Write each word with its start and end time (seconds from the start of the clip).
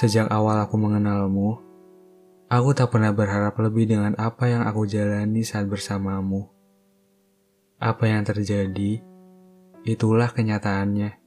Sejak 0.00 0.32
awal 0.32 0.56
aku 0.64 0.80
mengenalmu, 0.80 1.60
aku 2.48 2.72
tak 2.72 2.88
pernah 2.88 3.12
berharap 3.12 3.52
lebih 3.60 3.84
dengan 3.84 4.16
apa 4.16 4.48
yang 4.48 4.64
aku 4.64 4.88
jalani 4.88 5.44
saat 5.44 5.68
bersamamu. 5.68 6.48
Apa 7.76 8.08
yang 8.08 8.24
terjadi, 8.24 9.04
itulah 9.84 10.32
kenyataannya. 10.32 11.20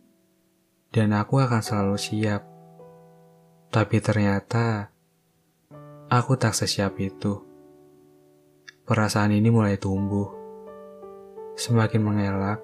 Dan 0.89 1.13
aku 1.13 1.37
akan 1.37 1.61
selalu 1.61 2.01
siap. 2.01 2.41
Tapi 3.69 3.97
ternyata, 4.01 4.89
aku 6.09 6.33
tak 6.33 6.57
sesiap 6.57 6.97
itu. 6.97 7.45
Perasaan 8.89 9.37
ini 9.37 9.53
mulai 9.53 9.77
tumbuh. 9.77 10.33
Semakin 11.53 12.01
mengelak, 12.01 12.57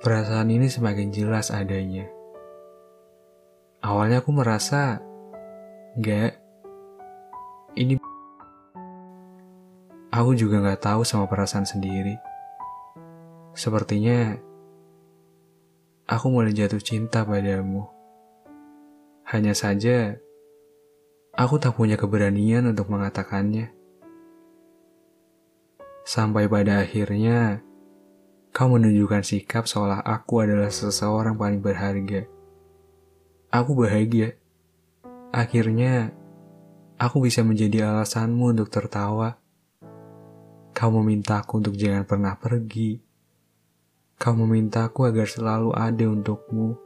perasaan 0.00 0.48
ini 0.48 0.72
semakin 0.72 1.12
jelas 1.12 1.52
adanya. 1.52 2.08
Awalnya 3.78 4.18
aku 4.18 4.34
merasa, 4.34 4.98
enggak, 5.94 6.34
ini 7.78 7.94
aku 10.10 10.34
juga 10.34 10.58
nggak 10.58 10.82
tahu 10.82 11.06
sama 11.06 11.30
perasaan 11.30 11.62
sendiri. 11.62 12.18
Sepertinya 13.54 14.34
aku 16.10 16.26
mulai 16.26 16.50
jatuh 16.50 16.82
cinta 16.82 17.22
padamu. 17.22 17.86
Hanya 19.30 19.54
saja, 19.54 20.18
aku 21.38 21.62
tak 21.62 21.78
punya 21.78 21.94
keberanian 21.94 22.66
untuk 22.66 22.90
mengatakannya. 22.90 23.70
Sampai 26.02 26.50
pada 26.50 26.82
akhirnya, 26.82 27.62
kau 28.50 28.66
menunjukkan 28.72 29.22
sikap 29.22 29.70
seolah 29.70 30.02
aku 30.02 30.42
adalah 30.42 30.72
seseorang 30.72 31.38
paling 31.38 31.62
berharga. 31.62 32.37
Aku 33.48 33.72
bahagia. 33.72 34.36
Akhirnya, 35.32 36.12
aku 37.00 37.24
bisa 37.24 37.40
menjadi 37.40 37.88
alasanmu 37.88 38.52
untuk 38.52 38.68
tertawa. 38.68 39.40
Kau 40.76 40.92
memintaku 40.92 41.64
untuk 41.64 41.72
jangan 41.72 42.04
pernah 42.04 42.36
pergi. 42.36 43.00
Kau 44.20 44.36
memintaku 44.36 45.08
agar 45.08 45.24
selalu 45.24 45.72
ada 45.72 46.04
untukmu. 46.04 46.76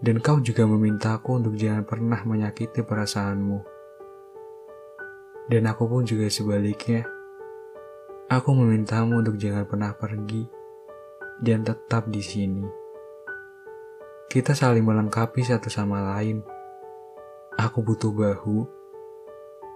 Dan 0.00 0.24
kau 0.24 0.40
juga 0.40 0.64
memintaku 0.64 1.44
untuk 1.44 1.60
jangan 1.60 1.84
pernah 1.84 2.24
menyakiti 2.24 2.80
perasaanmu. 2.80 3.60
Dan 5.52 5.68
aku 5.68 5.84
pun 5.92 6.08
juga 6.08 6.24
sebaliknya. 6.32 7.04
Aku 8.32 8.56
memintamu 8.56 9.20
untuk 9.20 9.36
jangan 9.36 9.68
pernah 9.68 9.92
pergi 9.92 10.48
dan 11.44 11.68
tetap 11.68 12.08
di 12.08 12.24
sini. 12.24 12.85
Kita 14.26 14.58
saling 14.58 14.82
melengkapi 14.82 15.38
satu 15.46 15.70
sama 15.70 16.02
lain. 16.02 16.42
Aku 17.62 17.78
butuh 17.78 18.10
bahu, 18.10 18.66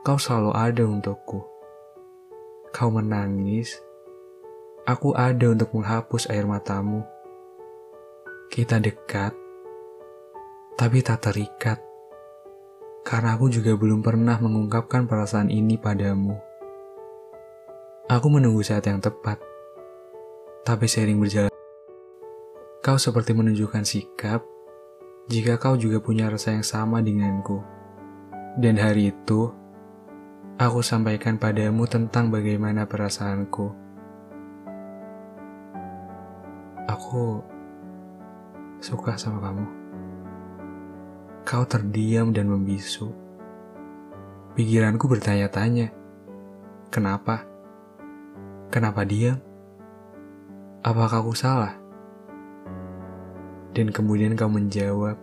kau 0.02 0.18
selalu 0.18 0.50
ada 0.50 0.82
untukku. 0.90 1.46
Kau 2.74 2.90
menangis, 2.90 3.78
aku 4.90 5.14
ada 5.14 5.54
untuk 5.54 5.70
menghapus 5.70 6.26
air 6.34 6.50
matamu. 6.50 7.06
Kita 8.50 8.82
dekat, 8.82 9.38
tapi 10.74 10.98
tak 11.06 11.30
terikat. 11.30 11.78
Karena 13.06 13.38
aku 13.38 13.54
juga 13.54 13.78
belum 13.78 14.02
pernah 14.02 14.34
mengungkapkan 14.42 15.06
perasaan 15.06 15.46
ini 15.54 15.78
padamu. 15.78 16.34
Aku 18.10 18.26
menunggu 18.26 18.66
saat 18.66 18.82
yang 18.90 18.98
tepat, 18.98 19.38
tapi 20.66 20.90
sering 20.90 21.22
berjalan 21.22 21.49
Kau 22.80 22.96
seperti 22.96 23.36
menunjukkan 23.36 23.84
sikap 23.84 24.40
jika 25.28 25.60
kau 25.60 25.76
juga 25.76 26.00
punya 26.00 26.32
rasa 26.32 26.56
yang 26.56 26.64
sama 26.64 27.04
denganku. 27.04 27.60
Dan 28.56 28.80
hari 28.80 29.12
itu, 29.12 29.52
aku 30.56 30.80
sampaikan 30.80 31.36
padamu 31.36 31.84
tentang 31.84 32.32
bagaimana 32.32 32.88
perasaanku. 32.88 33.68
Aku 36.88 37.44
suka 38.80 39.20
sama 39.20 39.44
kamu. 39.44 39.66
Kau 41.44 41.68
terdiam 41.68 42.32
dan 42.32 42.48
membisu. 42.48 43.12
Pikiranku 44.56 45.04
bertanya-tanya, 45.04 45.92
kenapa? 46.88 47.44
Kenapa 48.72 49.04
diam? 49.04 49.36
Apakah 50.80 51.20
aku 51.20 51.36
salah? 51.36 51.79
Dan 53.70 53.94
kemudian 53.94 54.34
kamu 54.34 54.66
menjawab, 54.66 55.16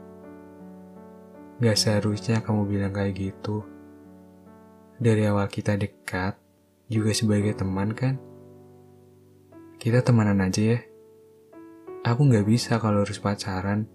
Gak 1.58 1.74
seharusnya 1.74 2.46
kamu 2.46 2.70
bilang 2.70 2.94
kayak 2.94 3.18
gitu. 3.18 3.66
Dari 5.02 5.26
awal 5.26 5.50
kita 5.50 5.74
dekat, 5.74 6.38
juga 6.86 7.10
sebagai 7.18 7.58
teman 7.58 7.98
kan? 7.98 8.22
Kita 9.82 10.06
temanan 10.06 10.38
aja 10.46 10.78
ya. 10.78 10.80
Aku 12.06 12.30
gak 12.30 12.46
bisa 12.46 12.78
kalau 12.78 13.02
harus 13.02 13.18
pacaran. 13.18 13.90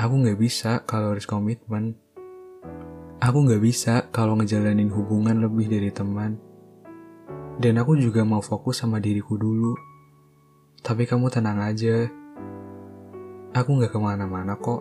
Aku 0.00 0.24
gak 0.24 0.40
bisa 0.40 0.80
kalau 0.88 1.12
harus 1.12 1.28
komitmen. 1.28 1.92
Aku 3.20 3.44
gak 3.44 3.60
bisa 3.60 4.08
kalau 4.08 4.40
ngejalanin 4.40 4.88
hubungan 4.88 5.44
lebih 5.44 5.68
dari 5.68 5.92
teman. 5.92 6.40
Dan 7.60 7.76
aku 7.76 8.00
juga 8.00 8.24
mau 8.24 8.40
fokus 8.40 8.80
sama 8.80 8.96
diriku 8.96 9.36
dulu. 9.36 9.76
Tapi 10.80 11.04
kamu 11.04 11.28
tenang 11.28 11.60
aja 11.60 12.08
Aku 13.52 13.76
gak 13.76 13.92
ke 13.92 14.00
mana-mana 14.00 14.56
kok. 14.56 14.80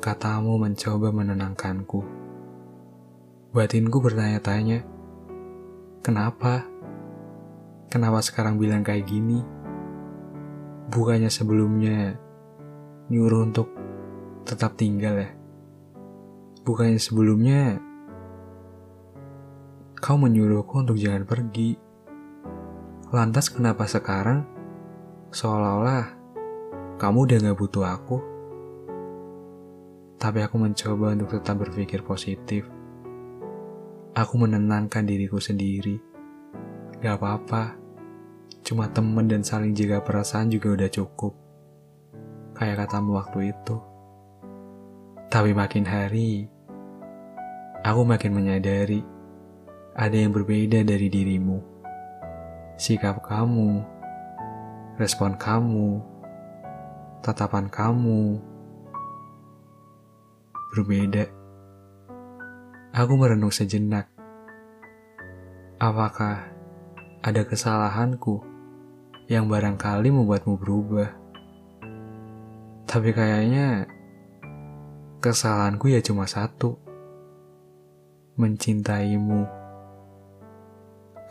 Katamu 0.00 0.56
mencoba 0.56 1.12
menenangkanku. 1.12 2.00
Batinku 3.52 4.00
bertanya-tanya, 4.00 4.80
kenapa? 6.00 6.64
Kenapa 7.92 8.24
sekarang 8.24 8.56
bilang 8.56 8.80
kayak 8.80 9.04
gini? 9.04 9.44
Bukannya 10.88 11.28
sebelumnya 11.28 12.16
nyuruh 13.12 13.44
untuk 13.44 13.68
tetap 14.48 14.80
tinggal 14.80 15.20
ya? 15.20 15.30
Bukannya 16.64 16.96
sebelumnya 16.96 17.84
kau 20.00 20.16
menyuruhku 20.16 20.88
untuk 20.88 20.96
jangan 20.96 21.28
pergi. 21.28 21.76
Lantas 23.12 23.52
kenapa 23.52 23.84
sekarang 23.84 24.54
Seolah-olah 25.34 26.13
kamu 26.94 27.26
udah 27.26 27.38
gak 27.50 27.58
butuh 27.58 27.84
aku. 27.84 28.16
Tapi 30.22 30.38
aku 30.40 30.56
mencoba 30.56 31.12
untuk 31.12 31.34
tetap 31.34 31.58
berpikir 31.60 32.06
positif. 32.06 32.64
Aku 34.14 34.38
menenangkan 34.38 35.02
diriku 35.02 35.42
sendiri. 35.42 35.98
Gak 37.02 37.18
apa-apa. 37.18 37.74
Cuma 38.62 38.88
temen 38.88 39.26
dan 39.26 39.42
saling 39.42 39.74
jaga 39.74 40.00
perasaan 40.00 40.48
juga 40.48 40.72
udah 40.72 40.88
cukup. 40.88 41.34
Kayak 42.54 42.86
katamu 42.86 43.18
waktu 43.18 43.50
itu. 43.50 43.76
Tapi 45.28 45.50
makin 45.50 45.84
hari, 45.84 46.46
aku 47.82 48.00
makin 48.06 48.32
menyadari 48.38 49.02
ada 49.98 50.14
yang 50.14 50.30
berbeda 50.30 50.86
dari 50.86 51.10
dirimu. 51.10 51.58
Sikap 52.78 53.18
kamu 53.26 53.82
respon 54.94 55.34
kamu, 55.34 56.13
tatapan 57.24 57.72
kamu 57.72 58.36
berbeda. 60.76 61.24
Aku 62.92 63.16
merenung 63.16 63.48
sejenak. 63.48 64.12
Apakah 65.80 66.44
ada 67.24 67.42
kesalahanku 67.48 68.44
yang 69.32 69.48
barangkali 69.48 70.12
membuatmu 70.12 70.60
berubah? 70.60 71.16
Tapi 72.84 73.16
kayaknya 73.16 73.88
kesalahanku 75.24 75.88
ya 75.88 76.04
cuma 76.04 76.28
satu. 76.28 76.76
Mencintaimu. 78.36 79.48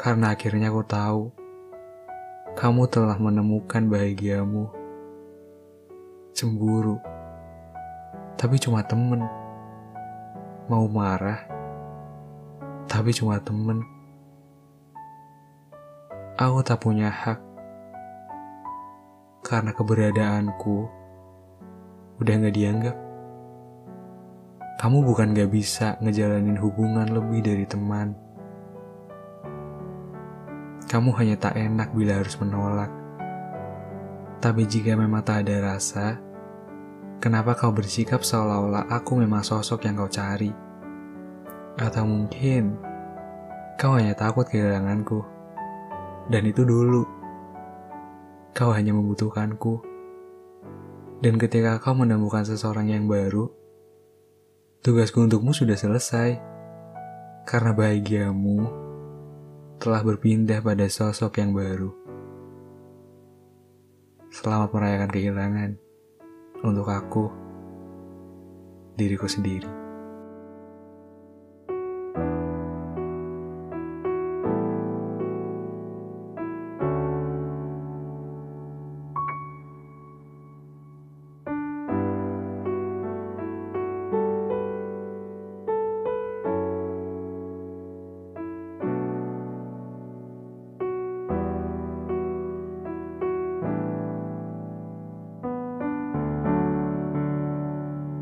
Karena 0.01 0.33
akhirnya 0.33 0.73
aku 0.73 0.81
tahu 0.89 1.21
kamu 2.57 2.89
telah 2.89 3.21
menemukan 3.21 3.85
bahagiamu. 3.85 4.82
Cemburu, 6.33 6.97
tapi 8.33 8.57
cuma 8.57 8.81
temen. 8.81 9.21
Mau 10.65 10.89
marah, 10.89 11.45
tapi 12.89 13.13
cuma 13.13 13.37
temen. 13.37 13.85
Aku 16.41 16.65
tak 16.65 16.81
punya 16.81 17.13
hak 17.13 17.37
karena 19.45 19.69
keberadaanku 19.77 20.89
udah 22.17 22.33
gak 22.41 22.55
dianggap. 22.57 22.97
Kamu 24.81 25.05
bukan 25.05 25.37
gak 25.37 25.53
bisa 25.53 26.01
ngejalanin 26.01 26.57
hubungan 26.57 27.13
lebih 27.13 27.45
dari 27.45 27.65
teman 27.69 28.17
kamu 30.93 31.09
hanya 31.17 31.35
tak 31.41 31.57
enak 31.57 31.89
bila 31.97 32.21
harus 32.21 32.37
menolak. 32.37 33.02
Tapi 34.43 34.67
jika 34.67 34.99
memang 34.99 35.23
tak 35.23 35.47
ada 35.47 35.71
rasa, 35.71 36.19
Kenapa 37.23 37.55
kau 37.55 37.71
bersikap 37.71 38.19
seolah-olah 38.19 38.91
aku 38.91 39.15
memang 39.15 39.47
sosok 39.47 39.87
yang 39.87 39.95
kau 39.95 40.11
cari? 40.11 40.51
Atau 41.79 42.03
mungkin 42.03 42.75
kau 43.79 43.95
hanya 43.95 44.11
takut 44.11 44.43
kehilanganku. 44.43 45.23
Dan 46.27 46.51
itu 46.51 46.67
dulu. 46.67 47.07
Kau 48.51 48.75
hanya 48.75 48.91
membutuhkanku. 48.91 49.87
Dan 51.23 51.39
ketika 51.39 51.79
kau 51.79 51.95
menemukan 51.95 52.43
seseorang 52.43 52.91
yang 52.91 53.07
baru, 53.07 53.47
tugasku 54.83 55.23
untukmu 55.23 55.55
sudah 55.55 55.79
selesai. 55.79 56.43
Karena 57.47 57.71
bahagiamu 57.71 58.67
telah 59.79 60.03
berpindah 60.03 60.59
pada 60.59 60.91
sosok 60.91 61.39
yang 61.39 61.55
baru. 61.55 62.02
Selamat 64.33 64.73
merayakan 64.73 65.13
kehilangan 65.13 65.71
untuk 66.65 66.89
aku, 66.89 67.29
diriku 68.97 69.29
sendiri. 69.29 69.82